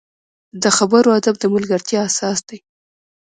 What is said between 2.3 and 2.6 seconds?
دی